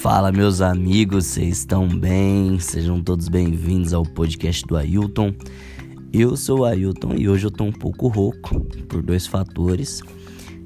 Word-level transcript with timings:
Fala, 0.00 0.32
meus 0.32 0.62
amigos, 0.62 1.26
vocês 1.26 1.58
estão 1.58 1.86
bem? 1.86 2.58
Sejam 2.58 3.02
todos 3.02 3.28
bem-vindos 3.28 3.92
ao 3.92 4.02
podcast 4.02 4.66
do 4.66 4.74
Ailton. 4.74 5.34
Eu 6.10 6.38
sou 6.38 6.60
o 6.60 6.64
Ailton 6.64 7.16
e 7.16 7.28
hoje 7.28 7.46
eu 7.46 7.50
tô 7.50 7.64
um 7.64 7.72
pouco 7.72 8.08
rouco 8.08 8.60
por 8.88 9.02
dois 9.02 9.26
fatores. 9.26 10.00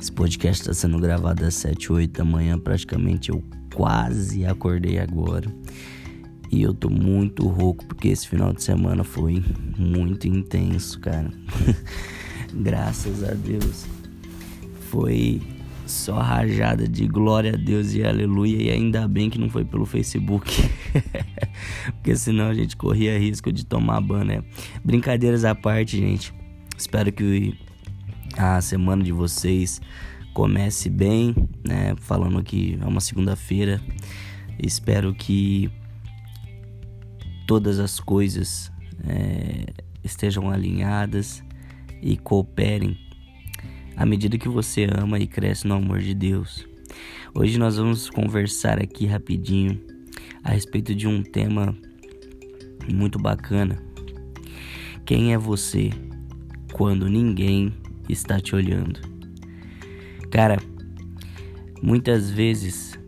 Esse 0.00 0.12
podcast 0.12 0.62
está 0.62 0.73
sendo 0.73 1.00
gravado 1.00 1.45
às 1.45 1.55
7, 1.55 1.92
8 1.92 2.18
da 2.18 2.24
manhã, 2.24 2.56
praticamente 2.56 3.30
eu 3.30 3.42
quase 3.74 4.46
acordei 4.46 5.00
agora. 5.00 5.52
E 6.48 6.62
eu 6.62 6.73
tô 6.73 6.88
muito 6.88 7.48
rouco 7.48 7.84
porque 7.87 8.10
esse 8.10 8.28
final 8.28 8.52
de 8.52 8.62
semana 8.62 9.02
foi 9.02 9.42
muito 9.77 10.28
intenso, 10.28 11.01
cara. 11.01 11.28
Graças 12.55 13.24
a 13.24 13.34
Deus. 13.34 13.84
Foi 14.92 15.42
só 15.87 16.19
rajada 16.19 16.88
de 16.88 17.06
glória 17.06 17.55
a 17.55 17.56
Deus 17.56 17.95
e 17.95 18.02
aleluia. 18.02 18.62
E 18.62 18.70
ainda 18.70 19.06
bem 19.06 19.29
que 19.29 19.38
não 19.38 19.48
foi 19.48 19.65
pelo 19.65 19.84
Facebook. 19.84 20.51
Porque 21.95 22.16
senão 22.16 22.48
a 22.48 22.55
gente 22.55 22.77
corria 22.77 23.19
risco 23.19 23.52
de 23.52 23.65
tomar 23.65 24.01
ban, 24.01 24.25
né? 24.25 24.42
Brincadeiras 24.84 25.45
à 25.45 25.55
parte, 25.55 25.98
gente. 25.98 26.33
Espero 26.77 27.12
que 27.12 27.55
a 28.37 28.61
semana 28.61 29.02
de 29.02 29.12
vocês 29.12 29.80
comece 30.33 30.91
bem, 30.91 31.34
né? 31.66 31.95
Falando 31.98 32.42
que 32.42 32.78
é 32.80 32.87
uma 32.87 33.01
segunda-feira. 33.01 33.80
Espero 34.59 35.14
que 35.14 35.70
todas 37.47 37.78
as 37.78 38.01
coisas 38.01 38.73
é, 39.06 39.66
estejam 40.03 40.51
alinhadas 40.51 41.42
e 42.03 42.16
cooperem 42.16 42.98
à 43.97 44.05
medida 44.05 44.39
que 44.39 44.48
você 44.48 44.87
ama 44.97 45.19
e 45.19 45.27
cresce 45.27 45.66
no 45.66 45.75
amor 45.75 46.01
de 46.01 46.15
Deus. 46.15 46.66
Hoje 47.34 47.59
nós 47.59 47.77
vamos 47.77 48.11
conversar 48.11 48.81
aqui 48.81 49.06
rapidinho 49.06 49.81
a 50.42 50.51
respeito 50.51 50.95
de 50.95 51.06
um 51.06 51.23
tema 51.23 51.77
muito 52.92 53.19
bacana. 53.19 53.83
Quem 55.05 55.33
é 55.33 55.39
você 55.39 55.91
quando 56.73 57.09
ninguém 57.09 57.73
está 58.09 58.41
te 58.41 58.55
olhando? 58.55 59.01
Cara, 60.31 60.58
muitas 61.83 62.31
vezes 62.31 62.98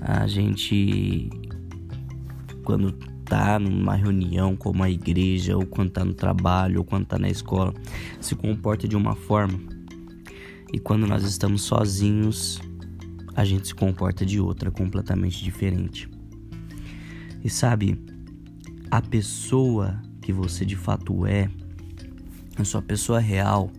a 0.00 0.26
gente 0.26 1.30
quando 2.64 2.92
tá 3.24 3.58
numa 3.58 3.94
reunião 3.94 4.56
como 4.56 4.82
a 4.82 4.90
igreja, 4.90 5.56
ou 5.56 5.64
quando 5.66 5.90
tá 5.90 6.04
no 6.04 6.14
trabalho, 6.14 6.78
ou 6.78 6.84
quando 6.84 7.06
tá 7.06 7.18
na 7.18 7.28
escola, 7.28 7.74
se 8.20 8.34
comporta 8.34 8.88
de 8.88 8.96
uma 8.96 9.14
forma. 9.14 9.77
E 10.72 10.78
quando 10.78 11.06
nós 11.06 11.24
estamos 11.24 11.62
sozinhos, 11.62 12.60
a 13.34 13.44
gente 13.44 13.68
se 13.68 13.74
comporta 13.74 14.26
de 14.26 14.40
outra 14.40 14.70
completamente 14.70 15.42
diferente. 15.42 16.08
E 17.42 17.48
sabe, 17.48 17.98
a 18.90 19.00
pessoa 19.00 20.00
que 20.20 20.32
você 20.32 20.64
de 20.64 20.76
fato 20.76 21.24
é, 21.24 21.48
a 22.56 22.64
sua 22.64 22.82
pessoa 22.82 23.20
real, 23.20 23.70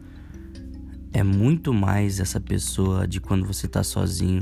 é 1.11 1.23
muito 1.23 1.73
mais 1.73 2.19
essa 2.19 2.39
pessoa 2.39 3.07
de 3.07 3.19
quando 3.19 3.45
você 3.45 3.65
está 3.65 3.83
sozinho 3.83 4.41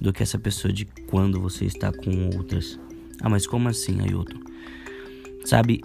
do 0.00 0.12
que 0.12 0.22
essa 0.22 0.38
pessoa 0.38 0.72
de 0.72 0.84
quando 1.06 1.40
você 1.40 1.64
está 1.64 1.92
com 1.92 2.30
outras. 2.36 2.78
Ah, 3.20 3.28
mas 3.28 3.46
como 3.46 3.68
assim, 3.68 4.00
Ailton? 4.00 4.40
Sabe, 5.44 5.80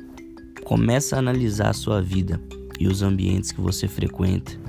começa 0.64 1.16
a 1.16 1.20
analisar 1.20 1.70
a 1.70 1.74
sua 1.74 2.02
vida 2.02 2.42
e 2.80 2.88
os 2.88 3.02
ambientes 3.02 3.52
que 3.52 3.62
você 3.62 3.88
frequenta. 3.88 4.63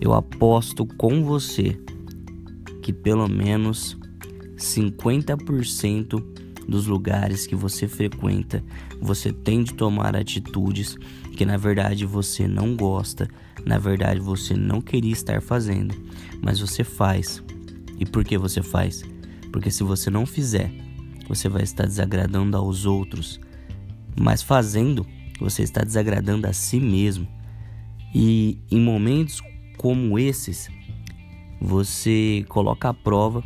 Eu 0.00 0.12
aposto 0.12 0.86
com 0.86 1.24
você 1.24 1.78
que 2.82 2.92
pelo 2.92 3.28
menos 3.28 3.96
50% 4.56 6.22
dos 6.68 6.86
lugares 6.86 7.46
que 7.46 7.54
você 7.54 7.86
frequenta, 7.86 8.62
você 9.00 9.32
tem 9.32 9.62
de 9.62 9.74
tomar 9.74 10.16
atitudes 10.16 10.96
que 11.36 11.44
na 11.44 11.56
verdade 11.56 12.06
você 12.06 12.46
não 12.46 12.76
gosta, 12.76 13.28
na 13.64 13.78
verdade 13.78 14.20
você 14.20 14.54
não 14.54 14.80
queria 14.80 15.12
estar 15.12 15.40
fazendo, 15.42 15.94
mas 16.42 16.60
você 16.60 16.84
faz. 16.84 17.42
E 17.98 18.06
por 18.06 18.24
que 18.24 18.36
você 18.38 18.62
faz? 18.62 19.04
Porque 19.52 19.70
se 19.70 19.82
você 19.82 20.10
não 20.10 20.26
fizer, 20.26 20.70
você 21.28 21.48
vai 21.48 21.62
estar 21.62 21.86
desagradando 21.86 22.56
aos 22.56 22.86
outros, 22.86 23.40
mas 24.18 24.42
fazendo, 24.42 25.06
você 25.40 25.62
está 25.62 25.82
desagradando 25.82 26.46
a 26.46 26.52
si 26.52 26.78
mesmo. 26.80 27.26
E 28.14 28.58
em 28.70 28.80
momentos 28.80 29.40
como 29.76 30.18
esses, 30.18 30.68
você 31.60 32.44
coloca 32.48 32.88
à 32.88 32.94
prova 32.94 33.42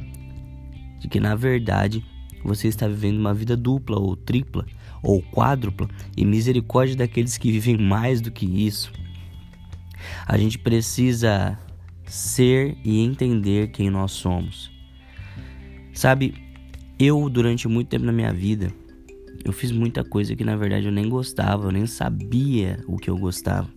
de 0.98 1.08
que 1.08 1.20
na 1.20 1.34
verdade 1.34 2.04
você 2.44 2.68
está 2.68 2.86
vivendo 2.88 3.18
uma 3.18 3.34
vida 3.34 3.56
dupla 3.56 3.98
ou 3.98 4.16
tripla 4.16 4.66
ou 5.02 5.22
quádrupla 5.22 5.88
e 6.16 6.24
misericórdia 6.24 6.96
daqueles 6.96 7.36
que 7.38 7.52
vivem 7.52 7.76
mais 7.76 8.20
do 8.20 8.30
que 8.30 8.46
isso. 8.46 8.92
A 10.26 10.36
gente 10.36 10.58
precisa 10.58 11.58
ser 12.06 12.76
e 12.84 13.00
entender 13.00 13.68
quem 13.68 13.90
nós 13.90 14.12
somos. 14.12 14.70
Sabe, 15.92 16.34
eu, 16.98 17.28
durante 17.28 17.68
muito 17.68 17.88
tempo 17.88 18.04
na 18.04 18.12
minha 18.12 18.32
vida, 18.32 18.72
eu 19.44 19.52
fiz 19.52 19.70
muita 19.70 20.02
coisa 20.04 20.34
que 20.34 20.44
na 20.44 20.56
verdade 20.56 20.86
eu 20.86 20.92
nem 20.92 21.08
gostava, 21.08 21.66
eu 21.66 21.72
nem 21.72 21.86
sabia 21.86 22.82
o 22.86 22.96
que 22.96 23.10
eu 23.10 23.16
gostava. 23.16 23.68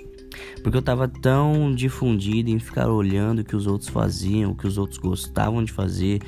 Porque 0.64 0.78
eu 0.78 0.82
tava 0.82 1.08
tão 1.08 1.74
difundido 1.74 2.50
em 2.50 2.60
ficar 2.60 2.90
olhando 2.90 3.40
o 3.40 3.44
que 3.44 3.56
os 3.56 3.66
outros 3.66 3.90
faziam, 3.90 4.52
o 4.52 4.56
que 4.56 4.68
os 4.68 4.78
outros 4.78 4.98
gostavam 5.00 5.64
de 5.64 5.72
fazer, 5.72 6.22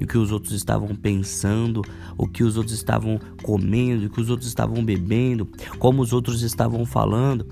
o 0.00 0.06
que 0.06 0.16
os 0.16 0.30
outros 0.30 0.52
estavam 0.52 0.94
pensando, 0.94 1.82
o 2.16 2.26
que 2.26 2.44
os 2.44 2.56
outros 2.56 2.74
estavam 2.74 3.18
comendo, 3.42 4.06
o 4.06 4.10
que 4.10 4.20
os 4.20 4.30
outros 4.30 4.48
estavam 4.48 4.84
bebendo, 4.84 5.48
como 5.78 6.02
os 6.02 6.12
outros 6.12 6.42
estavam 6.42 6.86
falando, 6.86 7.46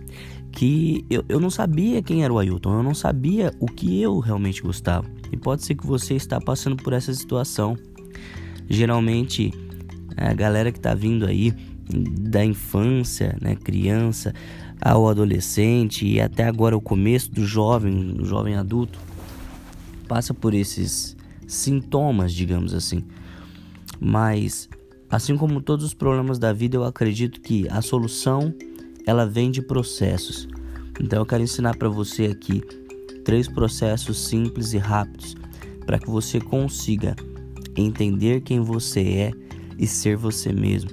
que 0.52 1.04
eu, 1.10 1.24
eu 1.28 1.40
não 1.40 1.50
sabia 1.50 2.02
quem 2.02 2.24
era 2.24 2.32
o 2.32 2.38
Ailton, 2.38 2.78
eu 2.78 2.82
não 2.82 2.94
sabia 2.94 3.52
o 3.58 3.66
que 3.66 4.00
eu 4.00 4.18
realmente 4.18 4.62
gostava. 4.62 5.06
E 5.32 5.36
pode 5.36 5.64
ser 5.64 5.74
que 5.74 5.86
você 5.86 6.14
está 6.14 6.40
passando 6.40 6.76
por 6.76 6.92
essa 6.92 7.12
situação 7.12 7.76
geralmente 8.68 9.52
a 10.16 10.34
galera 10.34 10.70
que 10.70 10.80
tá 10.80 10.94
vindo 10.94 11.26
aí 11.26 11.52
da 12.20 12.44
infância, 12.44 13.36
né, 13.40 13.56
criança 13.56 14.34
ao 14.80 15.08
adolescente 15.08 16.06
e 16.06 16.20
até 16.20 16.44
agora 16.44 16.76
o 16.76 16.80
começo 16.80 17.30
do 17.30 17.44
jovem, 17.44 18.12
do 18.14 18.24
jovem 18.24 18.54
adulto, 18.54 18.98
passa 20.06 20.32
por 20.32 20.54
esses 20.54 21.16
sintomas, 21.46 22.32
digamos 22.32 22.72
assim. 22.74 23.04
Mas 24.00 24.68
assim 25.10 25.36
como 25.36 25.60
todos 25.60 25.84
os 25.84 25.94
problemas 25.94 26.38
da 26.38 26.52
vida, 26.52 26.76
eu 26.76 26.84
acredito 26.84 27.40
que 27.40 27.68
a 27.68 27.82
solução 27.82 28.54
ela 29.06 29.26
vem 29.26 29.50
de 29.50 29.62
processos. 29.62 30.48
Então 31.00 31.20
eu 31.20 31.26
quero 31.26 31.42
ensinar 31.42 31.76
para 31.76 31.88
você 31.88 32.26
aqui 32.26 32.62
três 33.24 33.48
processos 33.48 34.18
simples 34.26 34.72
e 34.72 34.78
rápidos 34.78 35.34
para 35.86 35.98
que 35.98 36.10
você 36.10 36.40
consiga 36.40 37.16
entender 37.76 38.42
quem 38.42 38.60
você 38.60 39.00
é 39.00 39.30
e 39.78 39.86
ser 39.86 40.16
você 40.16 40.52
mesmo. 40.52 40.90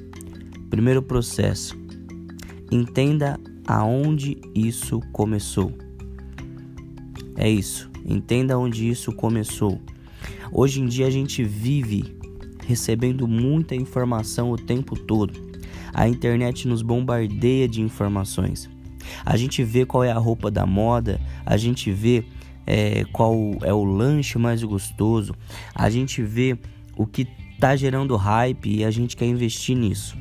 Primeiro 0.69 1.01
processo: 1.01 1.75
entenda 2.71 3.39
aonde 3.67 4.37
isso 4.53 4.99
começou. 5.11 5.71
É 7.37 7.49
isso, 7.49 7.89
entenda 8.05 8.57
onde 8.57 8.87
isso 8.87 9.11
começou. 9.11 9.79
Hoje 10.51 10.81
em 10.81 10.85
dia 10.85 11.07
a 11.07 11.11
gente 11.11 11.43
vive 11.43 12.15
recebendo 12.65 13.27
muita 13.27 13.75
informação 13.75 14.51
o 14.51 14.57
tempo 14.57 14.97
todo. 14.97 15.33
A 15.93 16.07
internet 16.07 16.67
nos 16.67 16.81
bombardeia 16.81 17.67
de 17.67 17.81
informações. 17.81 18.69
A 19.25 19.37
gente 19.37 19.63
vê 19.63 19.85
qual 19.85 20.03
é 20.03 20.11
a 20.11 20.17
roupa 20.17 20.49
da 20.49 20.65
moda, 20.65 21.19
a 21.45 21.57
gente 21.57 21.91
vê 21.91 22.25
é, 22.65 23.05
qual 23.11 23.35
é 23.61 23.73
o 23.73 23.83
lanche 23.83 24.37
mais 24.37 24.63
gostoso, 24.63 25.35
a 25.73 25.89
gente 25.89 26.21
vê 26.21 26.57
o 26.97 27.05
que 27.05 27.27
está 27.53 27.75
gerando 27.75 28.15
hype 28.15 28.77
e 28.77 28.83
a 28.83 28.91
gente 28.91 29.15
quer 29.15 29.25
investir 29.25 29.77
nisso. 29.77 30.17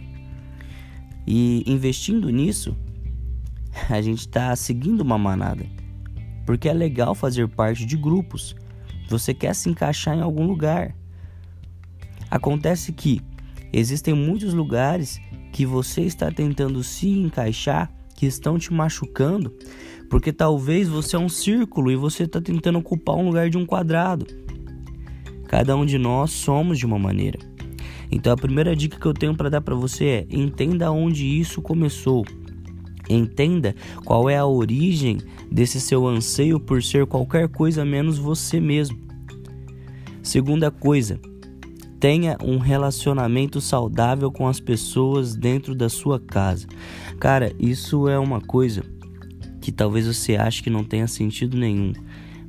E 1.26 1.64
investindo 1.67 2.29
nisso, 2.29 2.76
a 3.91 4.00
gente 4.00 4.21
está 4.21 4.55
seguindo 4.55 5.00
uma 5.00 5.19
manada, 5.19 5.67
porque 6.47 6.69
é 6.69 6.73
legal 6.73 7.15
fazer 7.15 7.49
parte 7.49 7.85
de 7.85 7.97
grupos. 7.97 8.55
Você 9.09 9.35
quer 9.35 9.55
se 9.55 9.69
encaixar 9.69 10.17
em 10.17 10.23
algum 10.23 10.47
lugar. 10.47 10.94
Acontece 12.31 12.93
que 12.93 13.21
existem 13.73 14.15
muitos 14.15 14.55
lugares 14.55 15.21
que 15.53 15.67
você 15.67 16.03
está 16.03 16.31
tentando 16.31 16.82
se 16.82 17.09
encaixar 17.09 17.93
que 18.15 18.26
estão 18.26 18.59
te 18.59 18.73
machucando, 18.73 19.53
porque 20.09 20.32
talvez 20.32 20.88
você 20.88 21.17
é 21.17 21.19
um 21.19 21.29
círculo 21.29 21.91
e 21.91 21.97
você 21.97 22.25
está 22.25 22.41
tentando 22.41 22.79
ocupar 22.79 23.17
um 23.17 23.26
lugar 23.26 23.50
de 23.50 23.59
um 23.59 23.67
quadrado. 23.67 24.26
Cada 25.49 25.76
um 25.76 25.85
de 25.85 25.99
nós 25.99 26.31
somos 26.31 26.79
de 26.79 26.87
uma 26.87 26.99
maneira. 26.99 27.38
Então 28.11 28.32
a 28.32 28.37
primeira 28.37 28.75
dica 28.76 28.99
que 28.99 29.06
eu 29.06 29.15
tenho 29.15 29.37
para 29.37 29.50
dar 29.50 29.61
para 29.61 29.75
você 29.75 30.05
é: 30.05 30.26
entenda 30.31 30.91
onde 30.91 31.26
isso 31.26 31.61
começou. 31.61 32.25
Entenda 33.09 33.75
qual 34.05 34.29
é 34.31 34.37
a 34.37 34.47
origem 34.47 35.19
desse 35.51 35.81
seu 35.81 36.06
anseio 36.06 36.59
por 36.59 36.83
ser 36.83 37.06
qualquer 37.06 37.49
coisa 37.49 37.85
menos 37.85 38.19
você 38.19 38.61
mesmo. 38.61 38.99
Segunda 40.23 40.71
coisa, 40.71 41.21
tenha 42.01 42.37
um 42.43 42.59
relacionamento 42.59 43.61
saudável 43.61 44.31
com 44.31 44.49
as 44.49 44.61
pessoas 44.61 45.35
dentro 45.35 45.75
da 45.75 45.89
sua 45.89 46.19
casa. 46.19 46.67
Cara, 47.19 47.53
isso 47.59 48.09
é 48.09 48.19
uma 48.19 48.41
coisa 48.41 48.83
que 49.61 49.73
talvez 49.73 50.07
você 50.07 50.37
ache 50.37 50.62
que 50.62 50.71
não 50.71 50.85
tenha 50.85 51.07
sentido 51.07 51.57
nenhum. 51.57 51.93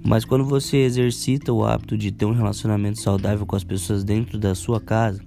Mas 0.05 0.23
quando 0.23 0.45
você 0.45 0.77
exercita 0.77 1.51
o 1.51 1.65
hábito 1.65 1.97
de 1.97 2.11
ter 2.11 2.25
um 2.25 2.33
relacionamento 2.33 2.99
saudável 2.99 3.45
com 3.45 3.55
as 3.55 3.63
pessoas 3.63 4.03
dentro 4.03 4.37
da 4.37 4.53
sua 4.53 4.79
casa, 4.79 5.19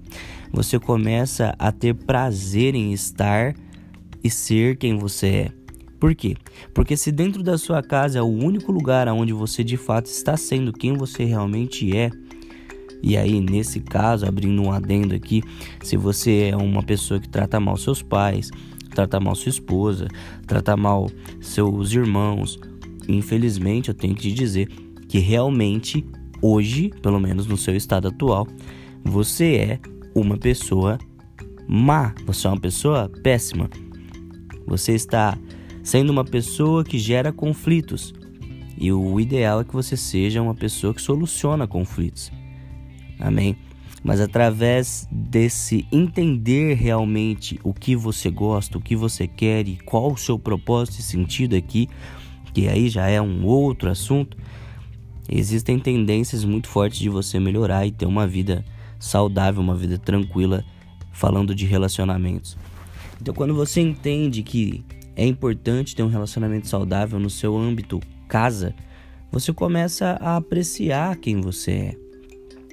você 0.53 0.79
começa 0.79 1.55
a 1.59 1.73
ter 1.73 1.95
prazer 1.95 2.75
em 2.75 2.93
estar 2.93 3.55
e 4.23 4.31
ser 4.31 4.77
quem 4.77 4.97
você 4.97 5.27
é. 5.27 5.53
Por 5.99 6.15
quê? 6.15 6.37
Porque 6.73 6.97
se 6.97 7.11
dentro 7.11 7.43
da 7.43 7.59
sua 7.59 7.83
casa 7.83 8.19
é 8.19 8.23
o 8.23 8.27
único 8.27 8.71
lugar 8.71 9.09
onde 9.09 9.33
você 9.33 9.65
de 9.65 9.77
fato 9.77 10.07
está 10.07 10.37
sendo 10.37 10.73
quem 10.73 10.95
você 10.95 11.25
realmente 11.25 11.97
é, 11.97 12.11
e 13.03 13.17
aí, 13.17 13.41
nesse 13.41 13.81
caso, 13.81 14.27
abrindo 14.27 14.61
um 14.63 14.73
adendo 14.73 15.15
aqui, 15.15 15.43
se 15.83 15.97
você 15.97 16.51
é 16.53 16.57
uma 16.57 16.83
pessoa 16.83 17.21
que 17.21 17.29
trata 17.29 17.61
mal 17.61 17.77
seus 17.77 18.03
pais, 18.03 18.51
trata 18.91 19.21
mal 19.21 19.35
sua 19.35 19.51
esposa, 19.51 20.09
trata 20.47 20.77
mal 20.77 21.09
seus 21.41 21.93
irmãos, 21.93 22.59
infelizmente 23.09 23.89
eu 23.89 23.95
tenho 23.95 24.15
que 24.15 24.23
te 24.23 24.33
dizer 24.33 24.69
que 25.09 25.19
realmente 25.19 26.05
hoje, 26.43 26.91
pelo 27.03 27.21
menos 27.21 27.47
no 27.47 27.57
seu 27.57 27.77
estado 27.77 28.09
atual, 28.09 28.47
você 29.05 29.55
é 29.55 29.81
uma 30.15 30.37
pessoa 30.37 30.99
má, 31.69 32.15
você 32.27 32.47
é 32.47 32.51
uma 32.51 32.61
pessoa 32.61 33.09
péssima. 33.23 33.71
Você 34.69 34.93
está 34.93 35.37
sendo 35.83 36.11
uma 36.11 36.25
pessoa 36.25 36.85
que 36.85 36.99
gera 36.99 37.33
conflitos. 37.33 38.13
E 38.77 38.93
o 38.93 39.19
ideal 39.19 39.63
é 39.63 39.65
que 39.65 39.73
você 39.73 39.97
seja 39.97 40.43
uma 40.43 40.55
pessoa 40.55 40.95
que 40.95 41.01
soluciona 41.01 41.67
conflitos. 41.67 42.31
Amém? 43.19 43.57
Mas 44.05 44.21
através 44.21 45.09
desse 45.11 45.87
entender 45.91 46.75
realmente 46.75 47.59
o 47.65 47.73
que 47.73 47.97
você 47.97 48.31
gosta, 48.31 48.79
o 48.79 48.81
que 48.81 48.95
você 48.95 49.27
quer 49.27 49.67
e 49.67 49.77
qual 49.79 50.13
o 50.13 50.17
seu 50.17 50.39
propósito 50.39 51.01
e 51.01 51.03
sentido 51.03 51.57
aqui, 51.57 51.89
que 52.53 52.69
aí 52.69 52.89
já 52.89 53.09
é 53.09 53.21
um 53.21 53.45
outro 53.45 53.91
assunto, 53.91 54.37
existem 55.29 55.79
tendências 55.79 56.45
muito 56.45 56.69
fortes 56.69 57.01
de 57.01 57.09
você 57.09 57.41
melhorar 57.41 57.87
e 57.87 57.91
ter 57.91 58.07
uma 58.07 58.27
vida 58.27 58.65
saudável, 59.01 59.61
uma 59.61 59.75
vida 59.75 59.99
tranquila, 59.99 60.65
falando 61.13 61.55
de 61.55 61.67
relacionamentos. 61.67 62.57
Então, 63.21 63.35
quando 63.35 63.55
você 63.55 63.81
entende 63.81 64.43
que 64.43 64.85
é 65.17 65.27
importante 65.27 65.97
ter 65.97 66.03
um 66.03 66.09
relacionamento 66.09 66.69
saudável 66.69 67.19
no 67.19 67.29
seu 67.29 67.57
âmbito 67.57 68.01
casa, 68.29 68.75
você 69.31 69.53
começa 69.53 70.19
a 70.21 70.37
apreciar 70.37 71.17
quem 71.17 71.41
você 71.41 71.71
é. 71.73 71.97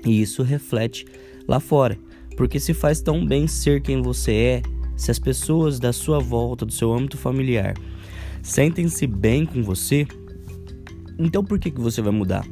E 0.06 0.22
isso 0.22 0.44
reflete 0.44 1.06
lá 1.48 1.60
fora, 1.60 1.98
porque 2.38 2.60
se 2.60 2.74
faz 2.74 3.02
tão 3.02 3.26
bem 3.26 3.48
ser 3.48 3.82
quem 3.82 4.02
você 4.02 4.34
é, 4.34 4.62
se 4.96 5.12
as 5.12 5.20
pessoas 5.20 5.80
da 5.80 5.92
sua 5.92 6.20
volta, 6.20 6.66
do 6.66 6.72
seu 6.72 6.94
âmbito 6.94 7.18
familiar, 7.18 7.74
sentem-se 8.44 9.08
bem 9.08 9.46
com 9.46 9.64
você, 9.64 10.08
então 11.18 11.44
por 11.44 11.60
que, 11.60 11.72
que 11.72 11.82
você 11.82 12.02
vai 12.02 12.12
mudar? 12.12 12.46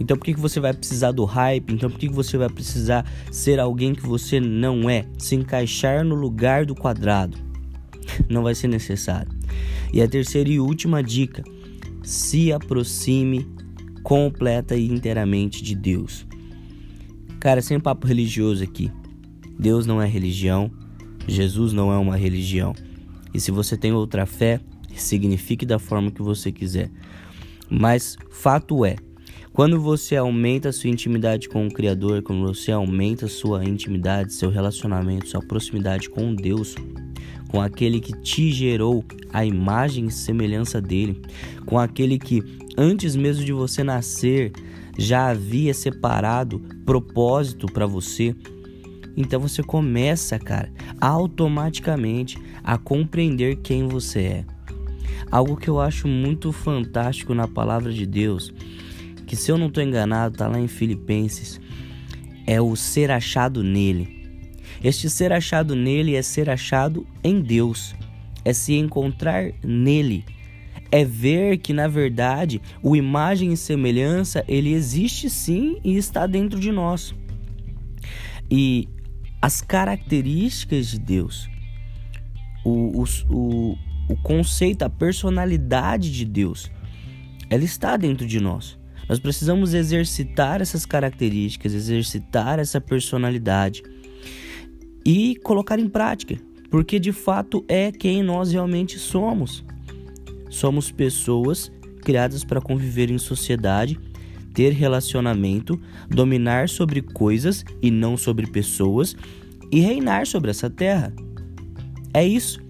Então 0.00 0.16
por 0.16 0.24
que, 0.24 0.34
que 0.34 0.40
você 0.40 0.60
vai 0.60 0.72
precisar 0.72 1.12
do 1.12 1.24
hype? 1.24 1.72
Então 1.72 1.90
por 1.90 1.98
que, 1.98 2.08
que 2.08 2.14
você 2.14 2.36
vai 2.38 2.48
precisar 2.48 3.04
ser 3.30 3.58
alguém 3.58 3.94
que 3.94 4.06
você 4.06 4.40
não 4.40 4.88
é? 4.88 5.04
Se 5.18 5.34
encaixar 5.34 6.04
no 6.04 6.14
lugar 6.14 6.64
do 6.64 6.74
quadrado? 6.74 7.36
Não 8.28 8.42
vai 8.42 8.54
ser 8.54 8.68
necessário. 8.68 9.30
E 9.92 10.00
a 10.00 10.08
terceira 10.08 10.48
e 10.48 10.58
última 10.58 11.02
dica: 11.02 11.44
se 12.02 12.50
aproxime 12.50 13.46
completa 14.02 14.74
e 14.74 14.90
inteiramente 14.90 15.62
de 15.62 15.74
Deus. 15.74 16.26
Cara, 17.38 17.60
sem 17.60 17.78
papo 17.78 18.06
religioso 18.06 18.64
aqui. 18.64 18.90
Deus 19.58 19.86
não 19.86 20.00
é 20.00 20.06
religião, 20.06 20.70
Jesus 21.26 21.72
não 21.72 21.92
é 21.92 21.98
uma 21.98 22.16
religião. 22.16 22.74
E 23.34 23.40
se 23.40 23.50
você 23.50 23.76
tem 23.76 23.92
outra 23.92 24.24
fé, 24.24 24.60
signifique 24.94 25.66
da 25.66 25.78
forma 25.78 26.10
que 26.10 26.22
você 26.22 26.50
quiser. 26.50 26.90
Mas 27.68 28.16
fato 28.30 28.84
é, 28.84 28.96
quando 29.58 29.80
você 29.80 30.14
aumenta 30.14 30.68
a 30.68 30.72
sua 30.72 30.88
intimidade 30.88 31.48
com 31.48 31.66
o 31.66 31.70
Criador, 31.72 32.22
quando 32.22 32.46
você 32.46 32.70
aumenta 32.70 33.26
a 33.26 33.28
sua 33.28 33.64
intimidade, 33.64 34.32
seu 34.32 34.50
relacionamento, 34.50 35.26
sua 35.26 35.42
proximidade 35.42 36.08
com 36.08 36.32
Deus, 36.32 36.76
com 37.48 37.60
aquele 37.60 37.98
que 37.98 38.12
te 38.20 38.52
gerou 38.52 39.04
a 39.32 39.44
imagem 39.44 40.06
e 40.06 40.12
semelhança 40.12 40.80
dele, 40.80 41.20
com 41.66 41.76
aquele 41.76 42.20
que 42.20 42.40
antes 42.76 43.16
mesmo 43.16 43.44
de 43.44 43.52
você 43.52 43.82
nascer 43.82 44.52
já 44.96 45.28
havia 45.30 45.74
separado 45.74 46.60
propósito 46.86 47.66
para 47.66 47.84
você. 47.84 48.36
Então 49.16 49.40
você 49.40 49.60
começa, 49.60 50.38
cara, 50.38 50.72
automaticamente 51.00 52.38
a 52.62 52.78
compreender 52.78 53.56
quem 53.56 53.88
você 53.88 54.20
é. 54.20 54.44
Algo 55.32 55.56
que 55.56 55.68
eu 55.68 55.80
acho 55.80 56.06
muito 56.06 56.52
fantástico 56.52 57.34
na 57.34 57.48
palavra 57.48 57.92
de 57.92 58.06
Deus, 58.06 58.54
que 59.28 59.36
se 59.36 59.52
eu 59.52 59.56
não 59.56 59.68
estou 59.68 59.82
enganado, 59.82 60.34
está 60.34 60.48
lá 60.48 60.58
em 60.58 60.66
Filipenses, 60.66 61.60
é 62.44 62.60
o 62.60 62.74
ser 62.74 63.12
achado 63.12 63.62
nele. 63.62 64.42
Este 64.82 65.08
ser 65.08 65.32
achado 65.32 65.76
nele 65.76 66.16
é 66.16 66.22
ser 66.22 66.50
achado 66.50 67.06
em 67.22 67.40
Deus, 67.40 67.94
é 68.44 68.52
se 68.52 68.74
encontrar 68.74 69.52
nele 69.62 70.24
é 70.90 71.04
ver 71.04 71.58
que 71.58 71.72
na 71.72 71.86
verdade 71.86 72.60
o 72.82 72.96
imagem 72.96 73.52
e 73.52 73.56
semelhança 73.56 74.44
ele 74.48 74.72
existe 74.72 75.28
sim 75.28 75.78
e 75.84 75.96
está 75.96 76.26
dentro 76.26 76.58
de 76.58 76.72
nós. 76.72 77.14
E 78.50 78.88
as 79.40 79.60
características 79.60 80.88
de 80.88 80.98
Deus, 80.98 81.48
o, 82.64 83.04
o, 83.28 83.76
o, 84.08 84.16
conceito, 84.22 84.82
a 84.82 84.90
personalidade 84.90 86.10
de 86.10 86.24
Deus, 86.24 86.70
ela 87.50 87.64
está 87.64 87.96
dentro 87.96 88.26
de 88.26 88.40
nós. 88.40 88.78
Nós 89.08 89.18
precisamos 89.18 89.72
exercitar 89.72 90.60
essas 90.60 90.84
características, 90.84 91.72
exercitar 91.72 92.58
essa 92.58 92.80
personalidade 92.80 93.82
e 95.04 95.36
colocar 95.36 95.78
em 95.78 95.88
prática, 95.88 96.36
porque 96.70 96.98
de 96.98 97.12
fato 97.12 97.64
é 97.66 97.90
quem 97.90 98.22
nós 98.22 98.52
realmente 98.52 98.98
somos. 98.98 99.64
Somos 100.50 100.90
pessoas 100.90 101.72
criadas 102.02 102.44
para 102.44 102.60
conviver 102.60 103.10
em 103.10 103.18
sociedade, 103.18 103.98
ter 104.52 104.72
relacionamento, 104.72 105.80
dominar 106.08 106.68
sobre 106.68 107.00
coisas 107.00 107.64
e 107.80 107.90
não 107.90 108.16
sobre 108.16 108.46
pessoas 108.46 109.16
e 109.70 109.80
reinar 109.80 110.26
sobre 110.26 110.50
essa 110.50 110.68
terra. 110.68 111.12
É 112.12 112.26
isso. 112.26 112.60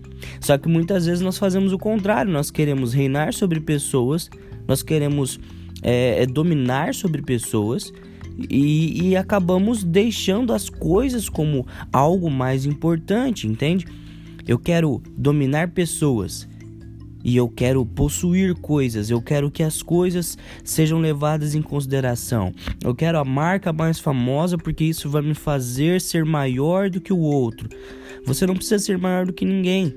Só 0.40 0.58
que 0.58 0.68
muitas 0.68 1.06
vezes 1.06 1.20
nós 1.20 1.38
fazemos 1.38 1.72
o 1.72 1.78
contrário, 1.78 2.32
nós 2.32 2.50
queremos 2.50 2.92
reinar 2.92 3.32
sobre 3.32 3.60
pessoas, 3.60 4.28
nós 4.66 4.82
queremos 4.82 5.38
é, 5.82 6.22
é, 6.22 6.26
dominar 6.26 6.94
sobre 6.94 7.22
pessoas 7.22 7.92
e, 8.50 9.08
e 9.08 9.16
acabamos 9.16 9.82
deixando 9.82 10.52
as 10.52 10.68
coisas 10.68 11.28
como 11.28 11.66
algo 11.92 12.30
mais 12.30 12.64
importante, 12.64 13.46
entende? 13.46 13.86
Eu 14.46 14.58
quero 14.58 15.02
dominar 15.16 15.68
pessoas 15.68 16.48
e 17.24 17.36
eu 17.36 17.48
quero 17.48 17.84
possuir 17.84 18.54
coisas, 18.54 19.10
eu 19.10 19.20
quero 19.20 19.50
que 19.50 19.62
as 19.62 19.82
coisas 19.82 20.38
sejam 20.64 21.00
levadas 21.00 21.54
em 21.54 21.62
consideração. 21.62 22.52
Eu 22.82 22.94
quero 22.94 23.18
a 23.18 23.24
marca 23.24 23.72
mais 23.72 23.98
famosa 23.98 24.56
porque 24.56 24.84
isso 24.84 25.10
vai 25.10 25.22
me 25.22 25.34
fazer 25.34 26.00
ser 26.00 26.24
maior 26.24 26.88
do 26.88 27.00
que 27.00 27.12
o 27.12 27.18
outro. 27.18 27.68
Você 28.24 28.46
não 28.46 28.54
precisa 28.54 28.78
ser 28.78 28.98
maior 28.98 29.26
do 29.26 29.32
que 29.32 29.44
ninguém. 29.44 29.94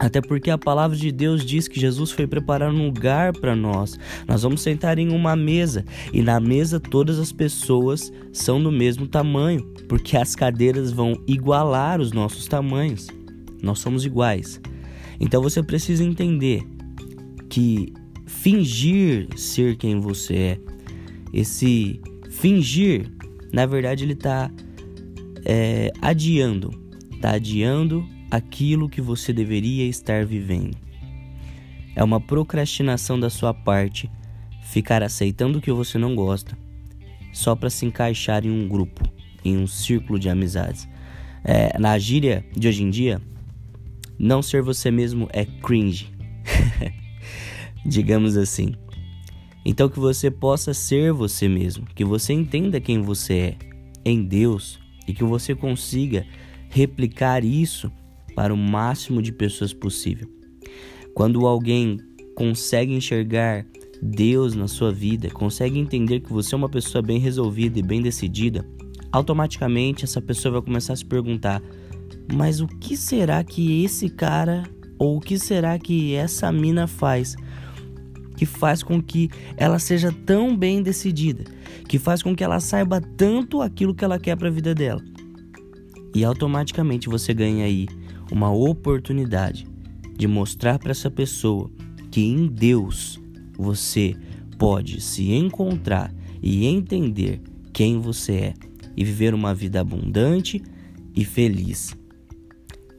Até 0.00 0.22
porque 0.22 0.50
a 0.50 0.56
palavra 0.56 0.96
de 0.96 1.12
Deus 1.12 1.44
diz 1.44 1.68
que 1.68 1.78
Jesus 1.78 2.10
foi 2.10 2.26
preparar 2.26 2.72
um 2.72 2.86
lugar 2.86 3.34
para 3.34 3.54
nós. 3.54 3.98
Nós 4.26 4.42
vamos 4.42 4.62
sentar 4.62 4.98
em 4.98 5.10
uma 5.10 5.36
mesa 5.36 5.84
e 6.10 6.22
na 6.22 6.40
mesa 6.40 6.80
todas 6.80 7.18
as 7.18 7.30
pessoas 7.30 8.10
são 8.32 8.62
do 8.62 8.72
mesmo 8.72 9.06
tamanho, 9.06 9.62
porque 9.86 10.16
as 10.16 10.34
cadeiras 10.34 10.90
vão 10.90 11.22
igualar 11.26 12.00
os 12.00 12.12
nossos 12.12 12.46
tamanhos. 12.46 13.08
Nós 13.62 13.80
somos 13.80 14.06
iguais. 14.06 14.58
Então 15.20 15.42
você 15.42 15.62
precisa 15.62 16.02
entender 16.02 16.66
que 17.50 17.92
fingir 18.24 19.28
ser 19.36 19.76
quem 19.76 20.00
você 20.00 20.34
é, 20.34 20.60
esse 21.30 22.00
fingir, 22.30 23.12
na 23.52 23.66
verdade, 23.66 24.04
ele 24.04 24.14
está 24.14 24.50
é, 25.44 25.92
adiando, 26.00 26.70
está 27.12 27.32
adiando 27.32 28.02
aquilo 28.30 28.88
que 28.88 29.00
você 29.00 29.32
deveria 29.32 29.86
estar 29.86 30.24
vivendo. 30.24 30.76
É 31.96 32.04
uma 32.04 32.20
procrastinação 32.20 33.18
da 33.18 33.28
sua 33.28 33.52
parte 33.52 34.10
ficar 34.62 35.02
aceitando 35.02 35.58
o 35.58 35.60
que 35.60 35.72
você 35.72 35.98
não 35.98 36.14
gosta 36.14 36.56
só 37.32 37.54
para 37.54 37.70
se 37.70 37.84
encaixar 37.86 38.44
em 38.44 38.50
um 38.50 38.68
grupo, 38.68 39.02
em 39.44 39.56
um 39.56 39.66
círculo 39.66 40.18
de 40.18 40.28
amizades. 40.28 40.88
É, 41.44 41.78
na 41.78 41.98
gíria 41.98 42.44
de 42.52 42.68
hoje 42.68 42.82
em 42.82 42.90
dia, 42.90 43.20
não 44.18 44.42
ser 44.42 44.62
você 44.62 44.90
mesmo 44.90 45.28
é 45.32 45.44
cringe. 45.44 46.10
Digamos 47.84 48.36
assim. 48.36 48.74
Então 49.64 49.88
que 49.88 49.98
você 49.98 50.30
possa 50.30 50.72
ser 50.72 51.12
você 51.12 51.48
mesmo, 51.48 51.86
que 51.94 52.04
você 52.04 52.32
entenda 52.32 52.80
quem 52.80 53.00
você 53.00 53.34
é 53.34 53.56
em 54.04 54.22
Deus 54.22 54.78
e 55.06 55.12
que 55.12 55.24
você 55.24 55.54
consiga 55.54 56.26
replicar 56.68 57.44
isso 57.44 57.90
para 58.34 58.52
o 58.52 58.56
máximo 58.56 59.20
de 59.20 59.32
pessoas 59.32 59.72
possível. 59.72 60.28
Quando 61.14 61.46
alguém 61.46 61.98
consegue 62.34 62.94
enxergar 62.94 63.66
Deus 64.02 64.54
na 64.54 64.66
sua 64.66 64.90
vida, 64.90 65.28
consegue 65.30 65.78
entender 65.78 66.20
que 66.20 66.32
você 66.32 66.54
é 66.54 66.58
uma 66.58 66.68
pessoa 66.68 67.02
bem 67.02 67.18
resolvida 67.18 67.78
e 67.78 67.82
bem 67.82 68.00
decidida, 68.00 68.66
automaticamente 69.12 70.04
essa 70.04 70.20
pessoa 70.22 70.52
vai 70.52 70.62
começar 70.62 70.94
a 70.94 70.96
se 70.96 71.04
perguntar: 71.04 71.62
mas 72.32 72.60
o 72.60 72.66
que 72.66 72.96
será 72.96 73.42
que 73.44 73.84
esse 73.84 74.08
cara 74.08 74.62
ou 74.98 75.16
o 75.16 75.20
que 75.20 75.38
será 75.38 75.78
que 75.78 76.14
essa 76.14 76.50
mina 76.52 76.86
faz 76.86 77.36
que 78.36 78.46
faz 78.46 78.82
com 78.82 79.02
que 79.02 79.28
ela 79.54 79.78
seja 79.78 80.10
tão 80.24 80.56
bem 80.56 80.82
decidida, 80.82 81.44
que 81.86 81.98
faz 81.98 82.22
com 82.22 82.34
que 82.34 82.42
ela 82.42 82.58
saiba 82.58 82.98
tanto 82.98 83.60
aquilo 83.60 83.94
que 83.94 84.02
ela 84.02 84.18
quer 84.18 84.34
para 84.34 84.48
a 84.48 84.50
vida 84.50 84.74
dela? 84.74 85.02
E 86.14 86.24
automaticamente 86.24 87.06
você 87.06 87.34
ganha 87.34 87.66
aí 87.66 87.86
uma 88.30 88.52
oportunidade 88.52 89.66
de 90.16 90.26
mostrar 90.26 90.78
para 90.78 90.90
essa 90.90 91.10
pessoa 91.10 91.70
que 92.10 92.20
em 92.20 92.46
Deus 92.46 93.20
você 93.56 94.14
pode 94.58 95.00
se 95.00 95.32
encontrar 95.32 96.12
e 96.42 96.66
entender 96.66 97.40
quem 97.72 97.98
você 97.98 98.32
é 98.32 98.54
e 98.96 99.04
viver 99.04 99.34
uma 99.34 99.54
vida 99.54 99.80
abundante 99.80 100.62
e 101.14 101.24
feliz. 101.24 101.96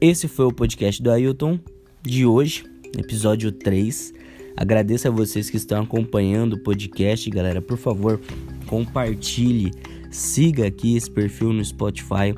Esse 0.00 0.26
foi 0.26 0.46
o 0.46 0.52
podcast 0.52 1.00
do 1.02 1.10
Ailton 1.10 1.58
de 2.02 2.26
hoje, 2.26 2.64
episódio 2.98 3.52
3. 3.52 4.12
Agradeço 4.56 5.08
a 5.08 5.10
vocês 5.10 5.48
que 5.48 5.56
estão 5.56 5.82
acompanhando 5.82 6.54
o 6.54 6.58
podcast, 6.58 7.28
galera. 7.30 7.62
Por 7.62 7.78
favor, 7.78 8.20
compartilhe, 8.66 9.70
siga 10.10 10.66
aqui 10.66 10.96
esse 10.96 11.10
perfil 11.10 11.52
no 11.52 11.64
Spotify, 11.64 12.34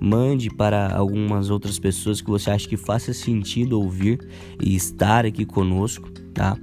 mande 0.00 0.50
para 0.50 0.94
algumas 0.94 1.50
outras 1.50 1.78
pessoas 1.78 2.20
que 2.20 2.30
você 2.30 2.50
acha 2.50 2.68
que 2.68 2.76
faça 2.76 3.12
sentido 3.12 3.80
ouvir 3.80 4.20
e 4.62 4.74
estar 4.74 5.26
aqui 5.26 5.44
conosco, 5.44 6.10
tá? 6.32 6.56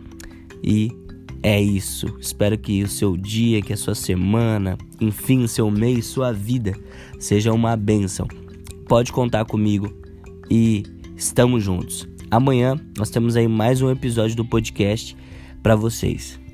E 0.63 0.91
é 1.43 1.61
isso. 1.61 2.07
Espero 2.19 2.57
que 2.57 2.83
o 2.83 2.87
seu 2.87 3.15
dia, 3.15 3.61
que 3.61 3.73
a 3.73 3.77
sua 3.77 3.95
semana, 3.95 4.77
enfim, 4.99 5.43
o 5.43 5.47
seu 5.47 5.69
mês, 5.69 6.05
sua 6.05 6.31
vida 6.31 6.73
seja 7.19 7.53
uma 7.53 7.75
bênção. 7.75 8.27
Pode 8.87 9.11
contar 9.11 9.45
comigo 9.45 9.93
e 10.49 10.83
estamos 11.15 11.63
juntos. 11.63 12.07
Amanhã 12.31 12.79
nós 12.97 13.09
temos 13.09 13.35
aí 13.35 13.47
mais 13.47 13.81
um 13.81 13.89
episódio 13.91 14.35
do 14.35 14.45
podcast 14.45 15.15
para 15.61 15.75
vocês. 15.75 16.44